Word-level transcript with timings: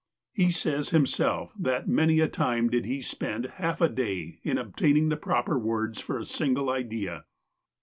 He 0.31 0.49
says 0.49 0.89
himself 0.89 1.53
that 1.59 1.87
many 1.87 2.21
a 2.21 2.27
time 2.27 2.71
did 2.71 2.85
he 2.85 3.01
spend 3.01 3.45
half 3.61 3.81
a 3.81 3.87
day 3.87 4.39
in 4.41 4.57
obtaining 4.57 5.09
the 5.09 5.15
proper 5.15 5.59
words 5.59 6.01
for 6.01 6.17
a 6.17 6.25
single 6.25 6.71
idea. 6.71 7.25